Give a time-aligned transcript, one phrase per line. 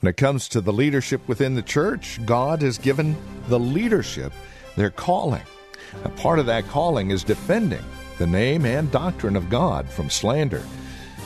[0.00, 3.14] When it comes to the leadership within the church, God has given
[3.48, 4.32] the leadership
[4.74, 5.42] their calling.
[6.04, 7.84] A part of that calling is defending
[8.16, 10.62] the name and doctrine of God from slander.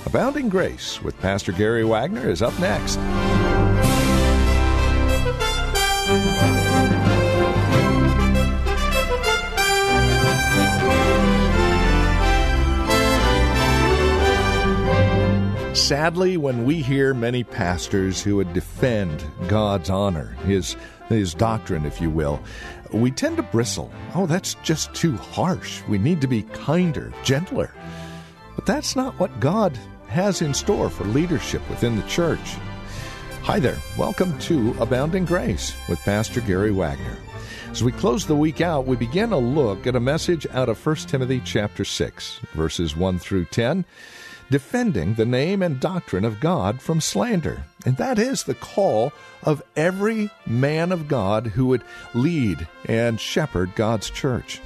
[0.06, 2.98] Abounding Grace with Pastor Gary Wagner is up next.
[15.84, 20.78] Sadly, when we hear many pastors who would defend God's honor, his,
[21.10, 22.42] his doctrine, if you will,
[22.90, 23.92] we tend to bristle.
[24.14, 25.82] Oh, that's just too harsh.
[25.86, 27.70] We need to be kinder, gentler.
[28.56, 32.54] But that's not what God has in store for leadership within the church.
[33.42, 33.76] Hi there.
[33.98, 37.18] Welcome to Abounding Grace with Pastor Gary Wagner.
[37.70, 40.86] As we close the week out, we begin a look at a message out of
[40.86, 43.84] 1 Timothy chapter 6, verses 1 through 10
[44.50, 47.64] defending the name and doctrine of God from slander.
[47.86, 53.74] And that is the call of every man of God who would lead and shepherd
[53.74, 54.60] God's church.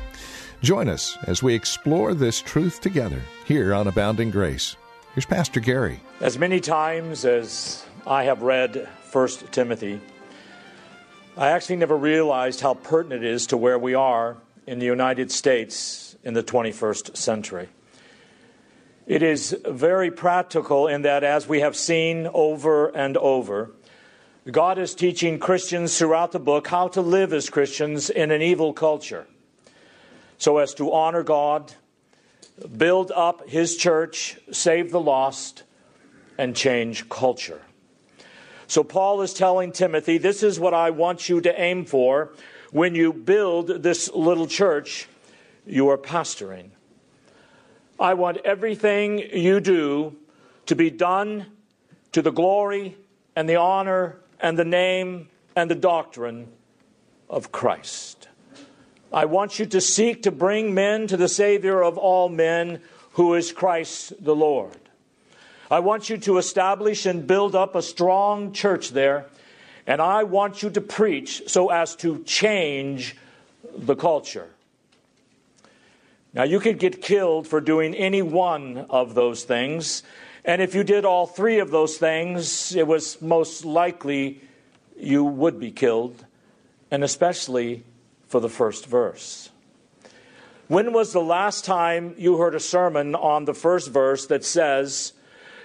[0.62, 4.76] Join us as we explore this truth together here on Abounding Grace.
[5.14, 6.00] Here's Pastor Gary.
[6.20, 10.00] As many times as I have read 1 Timothy,
[11.36, 15.30] I actually never realized how pertinent it is to where we are in the United
[15.30, 17.68] States in the 21st century.
[19.08, 23.70] It is very practical in that, as we have seen over and over,
[24.50, 28.74] God is teaching Christians throughout the book how to live as Christians in an evil
[28.74, 29.26] culture
[30.36, 31.72] so as to honor God,
[32.76, 35.62] build up His church, save the lost,
[36.36, 37.62] and change culture.
[38.66, 42.34] So, Paul is telling Timothy, This is what I want you to aim for
[42.72, 45.08] when you build this little church
[45.66, 46.72] you are pastoring.
[48.00, 50.16] I want everything you do
[50.66, 51.46] to be done
[52.12, 52.96] to the glory
[53.34, 56.48] and the honor and the name and the doctrine
[57.28, 58.28] of Christ.
[59.12, 62.80] I want you to seek to bring men to the Savior of all men,
[63.12, 64.78] who is Christ the Lord.
[65.70, 69.26] I want you to establish and build up a strong church there,
[69.86, 73.16] and I want you to preach so as to change
[73.76, 74.48] the culture.
[76.34, 80.02] Now, you could get killed for doing any one of those things.
[80.44, 84.42] And if you did all three of those things, it was most likely
[84.96, 86.24] you would be killed,
[86.90, 87.84] and especially
[88.26, 89.50] for the first verse.
[90.66, 95.14] When was the last time you heard a sermon on the first verse that says,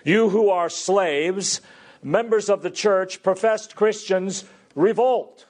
[0.06, 1.60] You who are slaves,
[2.02, 4.46] members of the church, professed Christians,
[4.76, 5.46] revolt,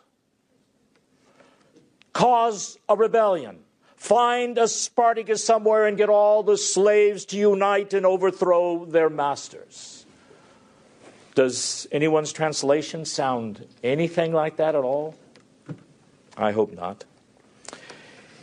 [2.14, 3.63] cause a rebellion?
[4.04, 10.06] Find a Spartacus somewhere and get all the slaves to unite and overthrow their masters.
[11.36, 15.16] Does anyone's translation sound anything like that at all?
[16.36, 17.06] I hope not.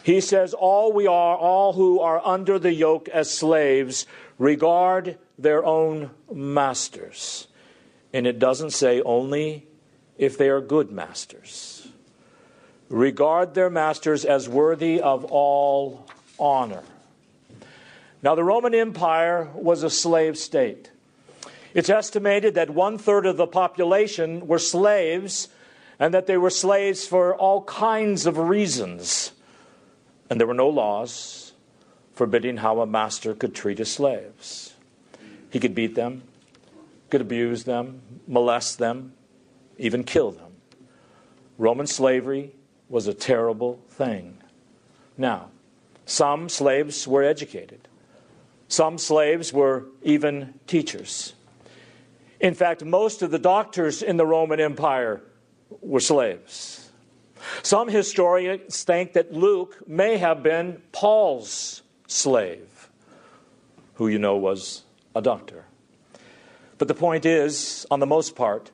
[0.02, 4.06] He says, All we are, all who are under the yoke as slaves,
[4.38, 7.48] regard their own masters.
[8.14, 9.66] And it doesn't say only
[10.16, 11.79] if they are good masters
[12.90, 16.06] regard their masters as worthy of all
[16.38, 16.82] honor.
[18.22, 20.90] Now, the Roman Empire was a slave state.
[21.72, 25.48] It's estimated that one third of the population were slaves,
[25.98, 29.32] and that they were slaves for all kinds of reasons.
[30.28, 31.52] And there were no laws
[32.12, 34.74] forbidding how a master could treat his slaves.
[35.50, 36.22] He could beat them,
[37.08, 39.14] could abuse them, molest them,
[39.78, 40.52] even kill them.
[41.56, 42.52] Roman slavery
[42.90, 44.36] was a terrible thing.
[45.16, 45.48] Now,
[46.04, 47.88] some slaves were educated,
[48.68, 51.32] some slaves were even teachers.
[52.40, 55.20] In fact, most of the doctors in the Roman Empire
[55.80, 56.90] were slaves.
[57.62, 62.88] Some historians think that Luke may have been Paul's slave,
[63.94, 64.82] who you know was
[65.14, 65.64] a doctor.
[66.78, 68.70] But the point is, on the most part,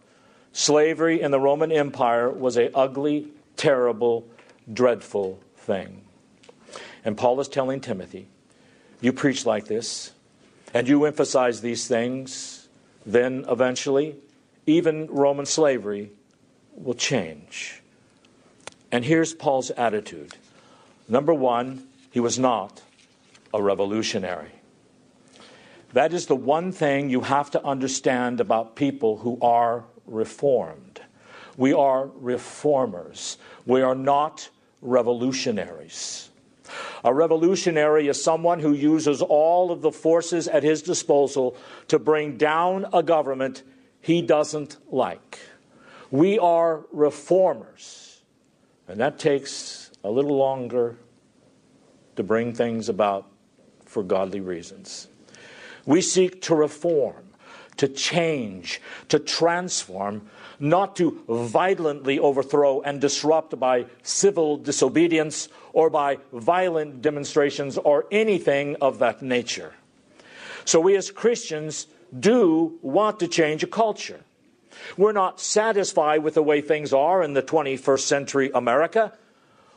[0.52, 4.29] slavery in the Roman Empire was a ugly terrible,
[4.73, 6.03] dreadful thing.
[7.05, 8.29] And Paul is telling Timothy,
[9.00, 10.12] you preach like this,
[10.75, 12.69] and you emphasize these things,
[13.05, 14.17] then eventually
[14.67, 16.11] even Roman slavery,
[16.75, 17.81] will change.
[18.91, 20.37] And here's Paul's attitude.
[21.09, 22.82] Number one, he was not
[23.55, 24.50] a revolutionary.
[25.93, 31.00] That is the one thing you have to understand about people who are reformed.
[31.56, 33.38] We are reformers.
[33.64, 34.50] We are not
[34.82, 36.31] revolutionaries.
[37.05, 41.56] A revolutionary is someone who uses all of the forces at his disposal
[41.88, 43.62] to bring down a government
[44.00, 45.38] he doesn't like.
[46.11, 48.23] We are reformers,
[48.88, 50.97] and that takes a little longer
[52.17, 53.26] to bring things about
[53.85, 55.09] for godly reasons.
[55.85, 57.25] We seek to reform,
[57.76, 66.19] to change, to transform, not to violently overthrow and disrupt by civil disobedience or by
[66.32, 69.75] violent demonstrations or anything of that nature.
[70.64, 71.87] So, we as Christians
[72.19, 74.20] do want to change a culture.
[74.97, 79.12] We're not satisfied with the way things are in the 21st century America,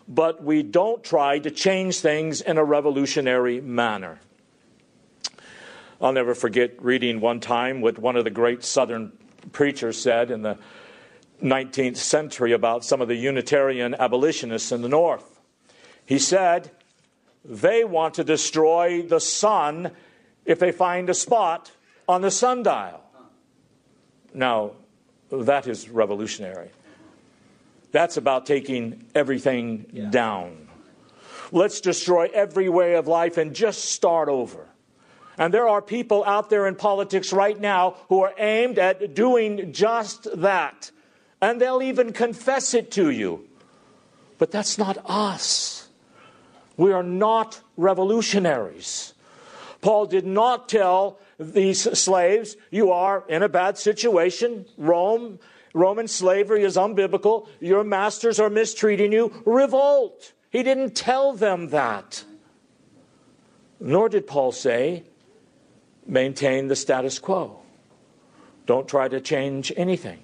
[0.08, 4.20] but we don't try to change things in a revolutionary manner.
[6.02, 9.12] I'll never forget reading one time what one of the great Southern
[9.52, 10.58] preachers said in the
[11.44, 15.40] 19th century about some of the Unitarian abolitionists in the North.
[16.06, 16.72] He said,
[17.46, 19.92] They want to destroy the sun
[20.46, 21.72] if they find a spot
[22.08, 23.02] on the sundial.
[24.34, 24.72] Now,
[25.32, 26.70] that is revolutionary.
[27.92, 30.10] That's about taking everything yeah.
[30.10, 30.68] down.
[31.52, 34.69] Let's destroy every way of life and just start over.
[35.40, 39.72] And there are people out there in politics right now who are aimed at doing
[39.72, 40.92] just that.
[41.42, 43.48] And they'll even confess it to you.
[44.38, 45.88] But that's not us.
[46.76, 49.14] We are not revolutionaries.
[49.80, 54.66] Paul did not tell these slaves, You are in a bad situation.
[54.78, 55.40] Rome,
[55.74, 57.48] Roman slavery is unbiblical.
[57.62, 59.42] Your masters are mistreating you.
[59.46, 60.34] Revolt.
[60.50, 62.26] He didn't tell them that.
[63.80, 65.06] Nor did Paul say,
[66.10, 67.60] maintain the status quo.
[68.66, 70.24] Don't try to change anything.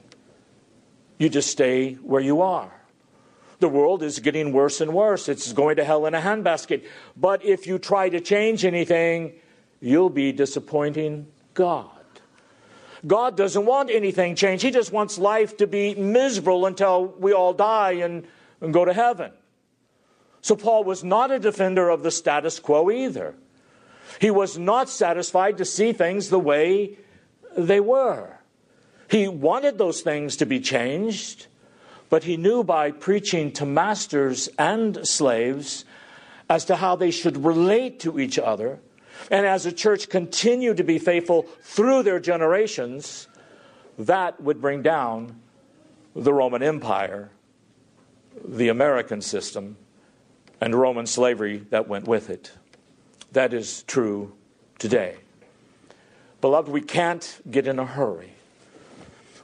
[1.18, 2.72] You just stay where you are.
[3.60, 5.30] The world is getting worse and worse.
[5.30, 6.86] It's going to hell in a handbasket.
[7.16, 9.34] But if you try to change anything,
[9.80, 11.90] you'll be disappointing God.
[13.08, 14.64] God doesn't want anything changed.
[14.64, 18.28] He just wants life to be miserable until we all die and,
[18.60, 19.32] and go to heaven.
[20.42, 23.36] So Paul was not a defender of the status quo either.
[24.20, 26.98] He was not satisfied to see things the way
[27.58, 28.40] they were.
[29.10, 31.48] He wanted those things to be changed,
[32.10, 35.86] but he knew by preaching to masters and slaves
[36.50, 38.80] as to how they should relate to each other,
[39.32, 43.28] and as the church continued to be faithful through their generations,
[43.98, 45.40] that would bring down
[46.16, 47.32] the Roman Empire,
[48.44, 49.78] the American system,
[50.62, 52.52] and Roman slavery that went with it.
[53.36, 54.32] That is true
[54.80, 55.18] today.
[56.40, 58.32] Beloved, we can't get in a hurry.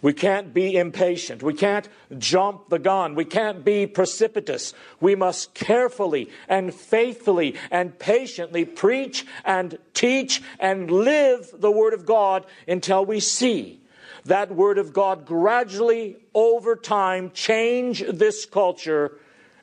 [0.02, 1.44] We can't be impatient.
[1.44, 3.16] We can't jump the gun.
[3.16, 4.74] We can't be precipitous.
[5.02, 12.06] We must carefully and faithfully and patiently preach and teach and live the Word of
[12.06, 13.82] God until we see
[14.24, 19.18] that Word of God gradually over time change this culture.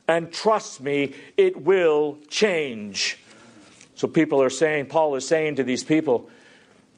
[0.06, 3.16] And trust me, it will change.
[3.98, 6.30] So people are saying, Paul is saying to these people,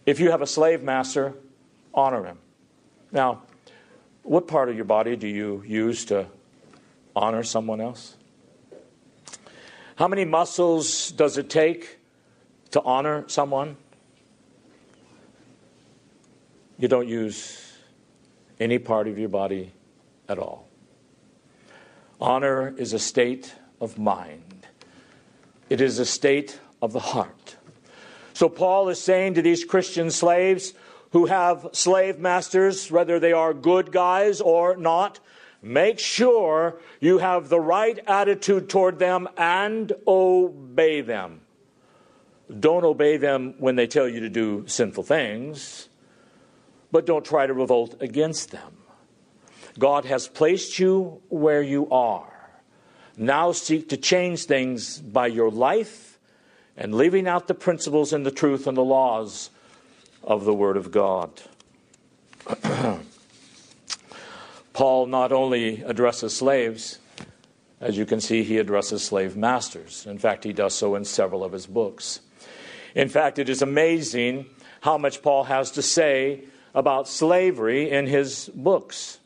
[0.04, 1.32] if you have a slave master,
[1.94, 2.36] honor him.
[3.10, 3.44] Now,
[4.22, 6.26] what part of your body do you use to
[7.16, 8.16] honor someone else?
[9.96, 11.96] How many muscles does it take
[12.72, 13.78] to honor someone?
[16.78, 17.78] You don't use
[18.60, 19.72] any part of your body
[20.28, 20.68] at all.
[22.20, 24.66] Honor is a state of mind,
[25.70, 27.56] it is a state of the heart.
[28.32, 30.72] So Paul is saying to these Christian slaves
[31.12, 35.20] who have slave masters, whether they are good guys or not,
[35.62, 41.42] make sure you have the right attitude toward them and obey them.
[42.58, 45.88] Don't obey them when they tell you to do sinful things,
[46.90, 48.72] but don't try to revolt against them.
[49.78, 52.32] God has placed you where you are.
[53.16, 56.09] Now seek to change things by your life
[56.76, 59.50] and leaving out the principles and the truth and the laws
[60.22, 61.40] of the Word of God.
[64.72, 66.98] Paul not only addresses slaves,
[67.80, 70.06] as you can see, he addresses slave masters.
[70.06, 72.20] In fact, he does so in several of his books.
[72.94, 74.46] In fact, it is amazing
[74.80, 79.19] how much Paul has to say about slavery in his books.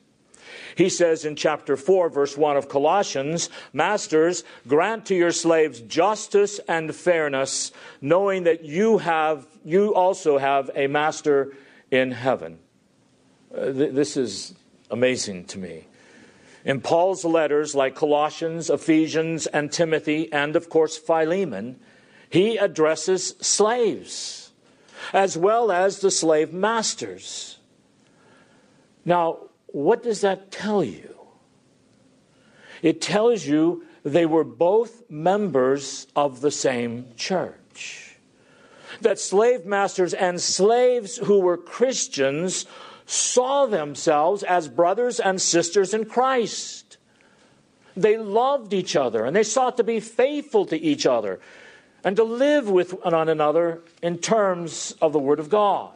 [0.77, 6.61] He says in chapter 4, verse 1 of Colossians Masters, grant to your slaves justice
[6.69, 11.53] and fairness, knowing that you, have, you also have a master
[11.91, 12.59] in heaven.
[13.57, 14.55] Uh, th- this is
[14.91, 15.87] amazing to me.
[16.65, 21.79] In Paul's letters, like Colossians, Ephesians, and Timothy, and of course Philemon,
[22.31, 24.45] he addresses slaves
[25.13, 27.59] as well as the slave masters.
[29.05, 31.17] Now, what does that tell you?
[32.81, 38.15] It tells you they were both members of the same church.
[39.01, 42.67] That slave masters and slaves who were Christians
[43.05, 46.97] saw themselves as brothers and sisters in Christ.
[47.97, 51.41] They loved each other and they sought to be faithful to each other
[52.05, 55.95] and to live with one another in terms of the Word of God.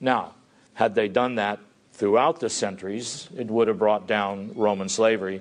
[0.00, 0.36] Now,
[0.72, 1.60] had they done that
[1.98, 5.40] throughout the centuries, it would have brought down Roman slavery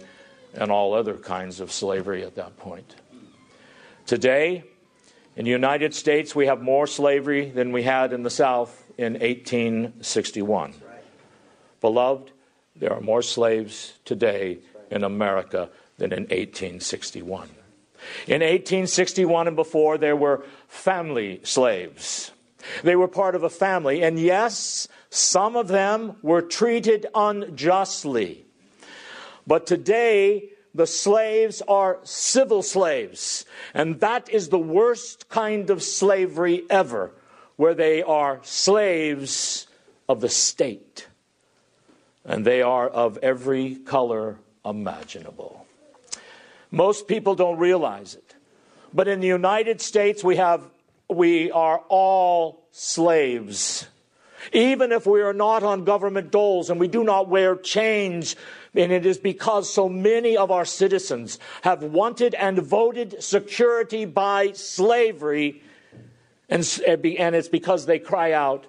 [0.55, 2.95] and all other kinds of slavery at that point.
[4.07, 4.63] Today,
[5.35, 9.13] in the United States, we have more slavery than we had in the South in
[9.13, 10.73] 1861.
[11.79, 12.31] Beloved,
[12.75, 14.57] there are more slaves today
[14.89, 17.49] in America than in 1861.
[18.25, 22.31] In 1861 and before, there were family slaves.
[22.83, 28.45] They were part of a family, and yes, some of them were treated unjustly.
[29.45, 36.63] But today, the slaves are civil slaves, and that is the worst kind of slavery
[36.69, 37.11] ever
[37.55, 39.67] where they are slaves
[40.07, 41.07] of the state.
[42.23, 45.65] And they are of every color imaginable.
[46.71, 48.35] Most people don't realize it.
[48.93, 50.61] But in the United States, we, have,
[51.09, 53.87] we are all slaves.
[54.53, 58.35] Even if we are not on government doles and we do not wear chains,
[58.73, 64.51] and it is because so many of our citizens have wanted and voted security by
[64.53, 65.61] slavery
[66.49, 68.67] and, and it's because they cry out,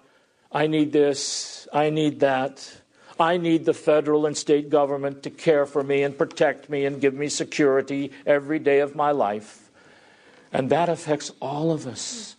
[0.51, 2.77] I need this, I need that.
[3.21, 7.01] I need the federal and state government to care for me and protect me and
[7.01, 9.68] give me security every day of my life.
[10.53, 12.37] And that affects all of us,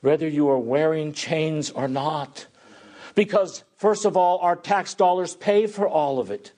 [0.00, 2.46] whether you are wearing chains or not.
[3.14, 6.52] Because, first of all, our tax dollars pay for all of it.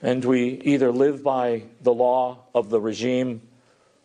[0.00, 3.42] And we either live by the law of the regime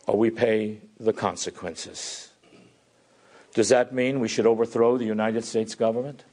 [0.08, 2.30] or we pay the consequences.
[3.54, 6.24] Does that mean we should overthrow the United States government?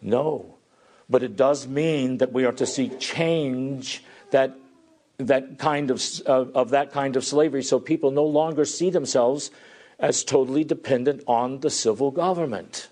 [0.00, 0.54] No.
[1.10, 4.56] But it does mean that we are to seek change that,
[5.18, 9.50] that kind of, of, of that kind of slavery so people no longer see themselves
[9.98, 12.88] as totally dependent on the civil government.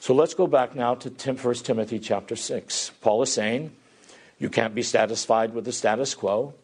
[0.00, 2.90] So let's go back now to 1 Timothy chapter 6.
[3.00, 3.72] Paul is saying,
[4.38, 6.54] You can't be satisfied with the status quo.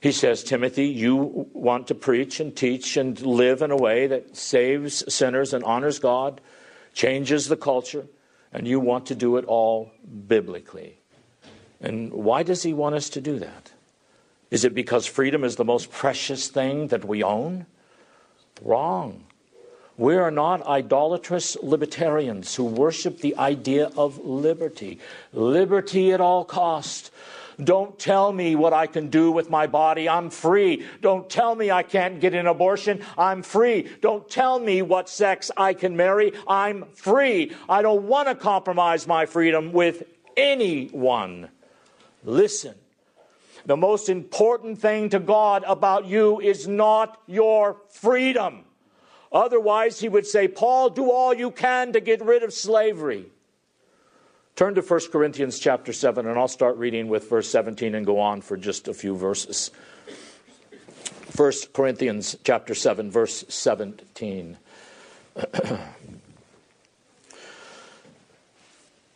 [0.00, 4.36] He says, Timothy, you want to preach and teach and live in a way that
[4.36, 6.40] saves sinners and honors God,
[6.94, 8.06] changes the culture,
[8.52, 9.90] and you want to do it all
[10.28, 10.98] biblically.
[11.80, 13.72] And why does he want us to do that?
[14.50, 17.66] Is it because freedom is the most precious thing that we own?
[18.62, 19.24] Wrong.
[19.98, 24.98] We are not idolatrous libertarians who worship the idea of liberty.
[25.32, 27.10] Liberty at all cost.
[27.62, 30.08] Don't tell me what I can do with my body.
[30.08, 30.84] I'm free.
[31.00, 33.02] Don't tell me I can't get an abortion.
[33.16, 33.90] I'm free.
[34.02, 36.32] Don't tell me what sex I can marry.
[36.46, 37.56] I'm free.
[37.66, 40.02] I don't want to compromise my freedom with
[40.36, 41.48] anyone.
[42.26, 42.74] Listen.
[43.64, 48.64] The most important thing to God about you is not your freedom.
[49.32, 53.26] Otherwise, he would say, Paul, do all you can to get rid of slavery.
[54.54, 58.20] Turn to 1 Corinthians chapter 7, and I'll start reading with verse 17 and go
[58.20, 59.70] on for just a few verses.
[61.36, 64.56] 1 Corinthians chapter 7, verse 17.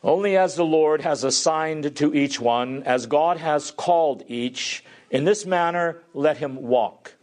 [0.02, 5.24] Only as the Lord has assigned to each one, as God has called each, in
[5.24, 7.14] this manner let him walk.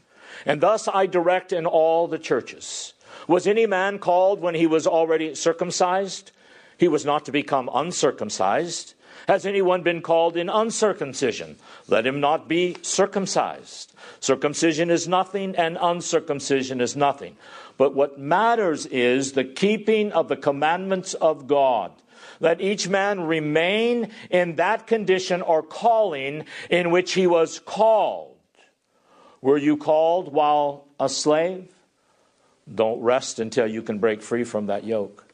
[0.45, 2.93] And thus I direct in all the churches.
[3.27, 6.31] Was any man called when he was already circumcised?
[6.77, 8.93] He was not to become uncircumcised.
[9.27, 11.57] Has anyone been called in uncircumcision?
[11.87, 13.93] Let him not be circumcised.
[14.19, 17.35] Circumcision is nothing, and uncircumcision is nothing.
[17.77, 21.91] But what matters is the keeping of the commandments of God.
[22.39, 28.35] Let each man remain in that condition or calling in which he was called.
[29.41, 31.71] Were you called while a slave?
[32.73, 35.25] Don't rest until you can break free from that yoke.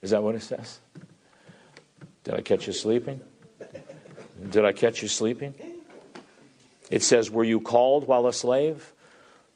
[0.00, 0.80] Is that what it says?
[2.24, 3.20] Did I catch you sleeping?
[4.50, 5.54] Did I catch you sleeping?
[6.90, 8.92] It says, Were you called while a slave?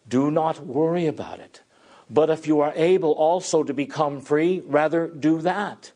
[0.08, 1.62] Do not worry about it.
[2.08, 5.90] But if you are able also to become free, rather do that.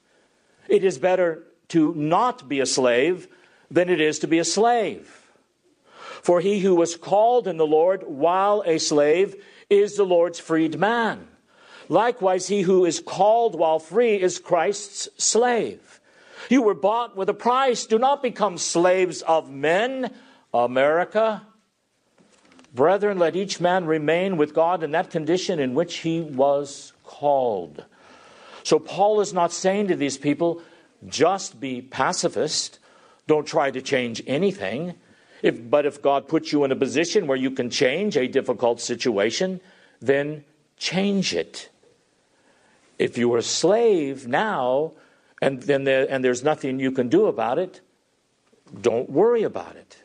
[0.70, 3.28] It is better to not be a slave
[3.70, 5.28] than it is to be a slave.
[6.22, 9.34] For he who was called in the Lord while a slave
[9.68, 11.28] is the Lord's freed man.
[11.88, 16.00] Likewise, he who is called while free is Christ's slave.
[16.48, 17.84] You were bought with a price.
[17.84, 20.12] Do not become slaves of men.
[20.52, 21.46] America.
[22.74, 27.84] Brethren, let each man remain with God in that condition in which he was called.
[28.62, 30.62] So, Paul is not saying to these people,
[31.06, 32.78] just be pacifist,
[33.26, 34.94] don't try to change anything.
[35.42, 38.80] If, but if God puts you in a position where you can change a difficult
[38.80, 39.60] situation,
[40.00, 40.44] then
[40.76, 41.70] change it.
[42.98, 44.92] If you are a slave now,
[45.40, 47.80] and, then there, and there's nothing you can do about it,
[48.78, 50.02] don't worry about it.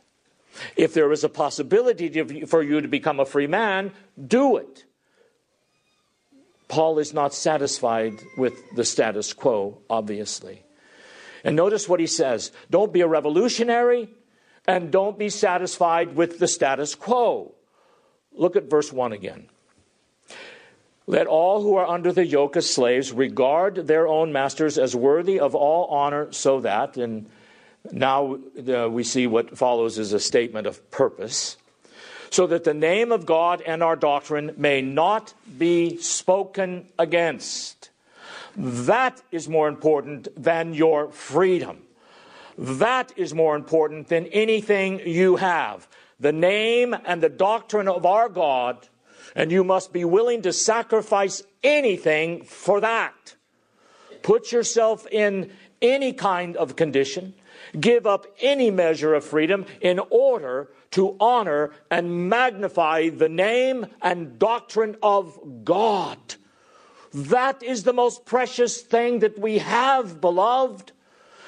[0.78, 3.92] If there is a possibility to, for you to become a free man,
[4.26, 4.85] do it.
[6.68, 10.64] Paul is not satisfied with the status quo, obviously.
[11.44, 14.10] And notice what he says don't be a revolutionary
[14.68, 17.54] and don't be satisfied with the status quo.
[18.34, 19.48] Look at verse 1 again.
[21.08, 25.40] Let all who are under the yoke as slaves regard their own masters as worthy
[25.40, 27.30] of all honor, so that, and
[27.92, 31.58] now uh, we see what follows is a statement of purpose,
[32.36, 37.92] so that the name of God and our doctrine may not be spoken against.
[38.58, 41.84] That is more important than your freedom.
[42.58, 45.88] That is more important than anything you have.
[46.20, 48.90] The name and the doctrine of our God,
[49.34, 53.36] and you must be willing to sacrifice anything for that.
[54.24, 55.52] Put yourself in
[55.82, 57.34] any kind of condition,
[57.80, 64.40] give up any measure of freedom in order to honor and magnify the name and
[64.40, 66.18] doctrine of God.
[67.14, 70.92] That is the most precious thing that we have, beloved.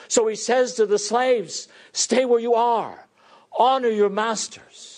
[0.08, 3.08] So he says to the slaves, Stay where you are,
[3.58, 4.97] honor your masters.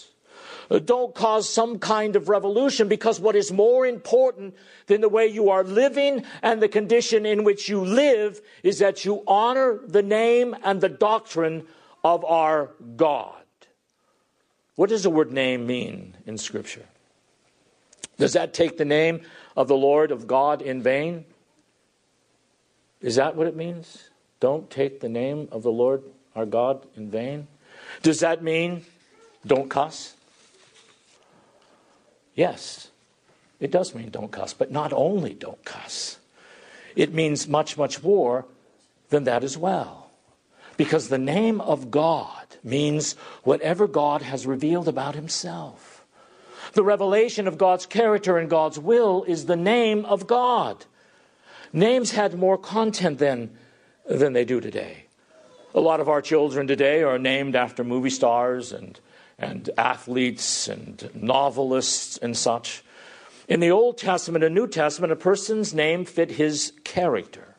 [0.78, 4.56] Don't cause some kind of revolution because what is more important
[4.86, 9.04] than the way you are living and the condition in which you live is that
[9.04, 11.66] you honor the name and the doctrine
[12.04, 13.34] of our God.
[14.76, 16.86] What does the word name mean in Scripture?
[18.18, 19.22] Does that take the name
[19.58, 21.26] of the Lord of God in vain?
[23.02, 24.10] Is that what it means?
[24.40, 26.04] Don't take the name of the Lord
[26.36, 27.48] our God in vain?
[28.04, 28.86] Does that mean
[29.46, 30.16] don't cuss?
[32.40, 32.88] Yes,
[33.60, 36.20] it does mean don't cuss, but not only don't cuss.
[36.96, 38.46] It means much, much more
[39.10, 40.10] than that as well.
[40.78, 46.06] Because the name of God means whatever God has revealed about himself.
[46.72, 50.86] The revelation of God's character and God's will is the name of God.
[51.74, 53.50] Names had more content then
[54.10, 55.08] than they do today.
[55.76, 58.98] A lot of our children today are named after movie stars and,
[59.40, 62.84] and athletes and novelists and such.
[63.48, 67.56] In the Old Testament and New Testament, a person's name fit his character.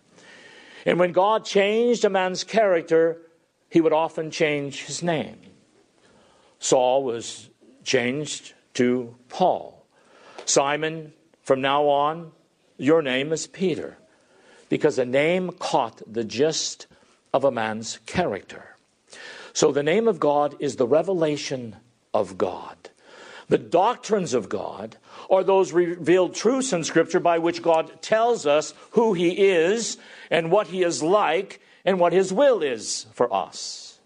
[0.87, 3.23] And when God changed a man's character,
[3.69, 5.39] he would often change his name.
[6.59, 7.51] Saul was
[7.83, 9.87] changed to Paul.
[10.45, 11.13] Simon,
[11.43, 12.33] from now on,
[12.77, 13.97] your name is Peter
[14.69, 16.87] because a name caught the gist
[17.33, 18.77] of a man's character.
[19.53, 21.77] So the name of God is the revelation
[22.15, 22.77] of God.
[23.49, 24.97] The doctrines of God
[25.29, 29.99] are those revealed truths in Scripture by which God tells us who He is
[30.31, 33.99] and what He is like and what His will is for us.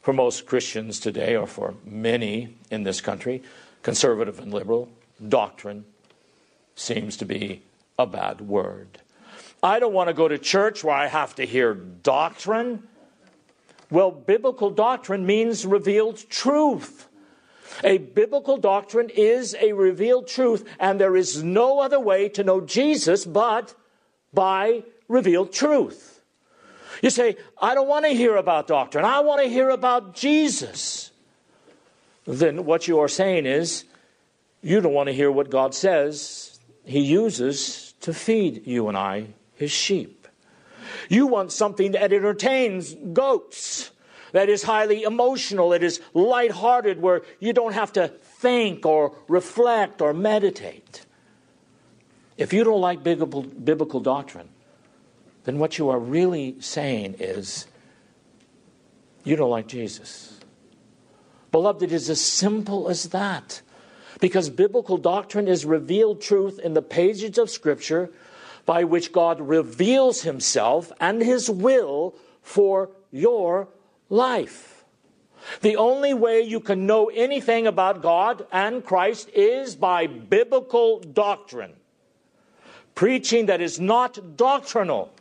[0.00, 3.42] For most Christians today, or for many in this country,
[3.82, 4.88] conservative and liberal,
[5.28, 5.84] doctrine
[6.74, 7.62] seems to be
[7.98, 9.00] a bad word.
[9.62, 12.88] I don't want to go to church where I have to hear doctrine.
[13.92, 17.08] Well, biblical doctrine means revealed truth.
[17.84, 22.62] A biblical doctrine is a revealed truth, and there is no other way to know
[22.62, 23.74] Jesus but
[24.32, 26.22] by revealed truth.
[27.02, 31.10] You say, I don't want to hear about doctrine, I want to hear about Jesus.
[32.26, 33.84] Then what you are saying is,
[34.62, 39.28] you don't want to hear what God says He uses to feed you and I
[39.54, 40.21] his sheep.
[41.08, 43.90] You want something that entertains goats,
[44.32, 50.00] that is highly emotional, that is lighthearted, where you don't have to think or reflect
[50.00, 51.04] or meditate.
[52.36, 54.48] If you don't like biblical, biblical doctrine,
[55.44, 57.66] then what you are really saying is
[59.24, 60.40] you don't like Jesus.
[61.50, 63.60] Beloved, it is as simple as that.
[64.20, 68.10] Because biblical doctrine is revealed truth in the pages of Scripture
[68.64, 73.68] by which God reveals Himself and His will for your
[74.08, 74.84] life.
[75.60, 81.74] The only way you can know anything about God and Christ is by biblical doctrine.
[82.94, 85.12] Preaching that is not doctrinal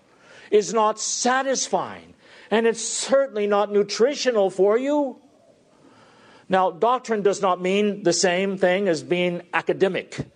[0.52, 2.14] is not satisfying,
[2.52, 5.18] and it's certainly not nutritional for you.
[6.50, 10.28] Now, doctrine does not mean the same thing as being academic.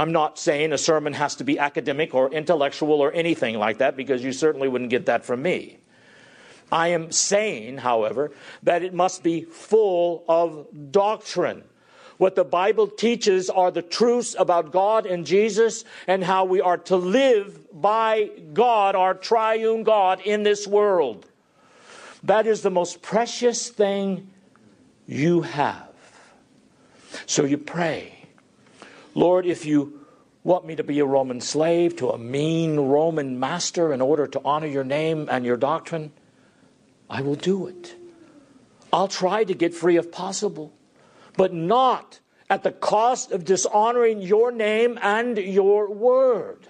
[0.00, 3.98] I'm not saying a sermon has to be academic or intellectual or anything like that
[3.98, 5.76] because you certainly wouldn't get that from me.
[6.72, 8.32] I am saying, however,
[8.62, 11.64] that it must be full of doctrine.
[12.16, 16.78] What the Bible teaches are the truths about God and Jesus and how we are
[16.78, 21.26] to live by God, our triune God, in this world.
[22.22, 24.30] That is the most precious thing
[25.06, 25.92] you have.
[27.26, 28.19] So you pray,
[29.14, 30.00] Lord, if you
[30.44, 34.40] want me to be a Roman slave to a mean Roman master in order to
[34.44, 36.12] honor your name and your doctrine,
[37.08, 37.94] I will do it.
[38.92, 40.72] I'll try to get free if possible
[41.36, 46.68] but not at the cost of dishonoring your name and your word.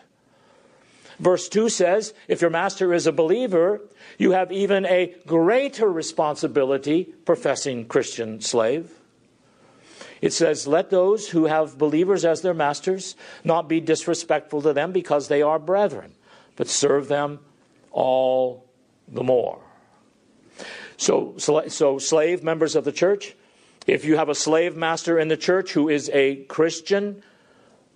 [1.19, 3.81] Verse 2 says, If your master is a believer,
[4.17, 8.93] you have even a greater responsibility, professing Christian slave.
[10.21, 14.93] It says, Let those who have believers as their masters not be disrespectful to them
[14.93, 16.13] because they are brethren,
[16.57, 17.41] but serve them
[17.91, 18.67] all
[19.09, 19.61] the more.
[20.97, 23.35] So, so slave members of the church,
[23.87, 27.23] if you have a slave master in the church who is a Christian,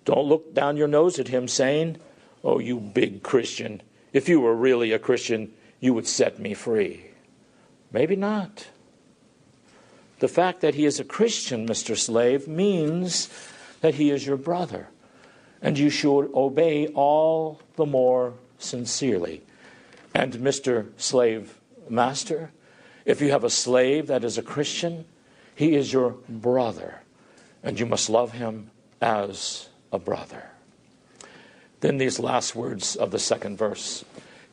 [0.03, 1.97] don't look down your nose at him saying,
[2.43, 3.81] Oh, you big Christian.
[4.13, 7.05] If you were really a Christian, you would set me free.
[7.91, 8.67] Maybe not.
[10.25, 11.95] The fact that he is a Christian, Mr.
[11.95, 13.29] Slave, means
[13.81, 14.87] that he is your brother,
[15.61, 19.43] and you should obey all the more sincerely.
[20.15, 20.87] And, Mr.
[20.97, 21.59] Slave
[21.89, 22.49] Master,
[23.05, 25.05] if you have a slave that is a Christian,
[25.53, 27.03] he is your brother,
[27.61, 28.71] and you must love him
[29.03, 30.49] as a brother.
[31.81, 34.03] Then these last words of the second verse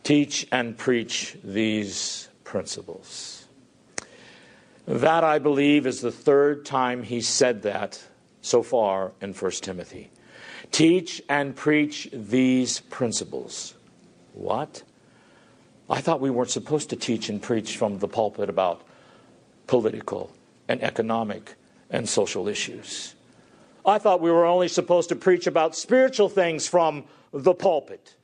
[0.02, 3.41] teach and preach these principles.
[4.86, 8.02] That, I believe, is the third time he said that
[8.40, 10.10] so far in 1 Timothy.
[10.72, 13.74] Teach and preach these principles.
[14.32, 14.82] What?
[15.88, 18.82] I thought we weren't supposed to teach and preach from the pulpit about
[19.66, 20.32] political
[20.68, 21.54] and economic
[21.90, 23.14] and social issues.
[23.84, 28.14] I thought we were only supposed to preach about spiritual things from the pulpit.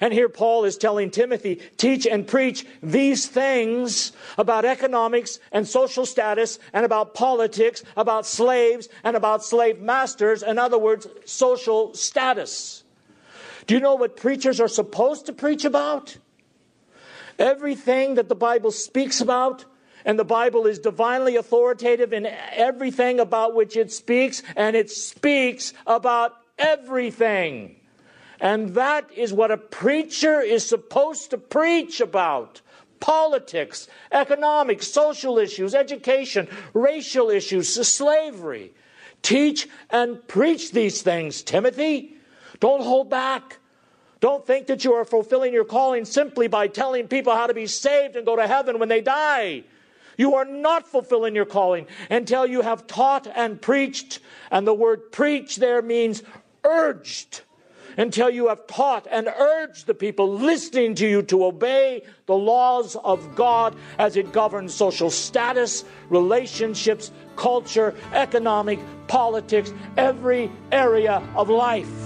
[0.00, 6.06] And here Paul is telling Timothy, teach and preach these things about economics and social
[6.06, 10.42] status and about politics, about slaves and about slave masters.
[10.42, 12.84] In other words, social status.
[13.66, 16.18] Do you know what preachers are supposed to preach about?
[17.38, 19.64] Everything that the Bible speaks about
[20.06, 25.74] and the Bible is divinely authoritative in everything about which it speaks, and it speaks
[25.84, 27.74] about everything.
[28.40, 32.60] And that is what a preacher is supposed to preach about
[33.00, 38.72] politics, economics, social issues, education, racial issues, slavery.
[39.22, 42.14] Teach and preach these things, Timothy.
[42.60, 43.58] Don't hold back.
[44.20, 47.66] Don't think that you are fulfilling your calling simply by telling people how to be
[47.66, 49.64] saved and go to heaven when they die.
[50.16, 54.20] You are not fulfilling your calling until you have taught and preached.
[54.50, 56.22] And the word preach there means
[56.64, 57.42] urged.
[57.96, 62.96] Until you have taught and urged the people listening to you to obey the laws
[62.96, 68.78] of God as it governs social status, relationships, culture, economic,
[69.08, 72.05] politics, every area of life.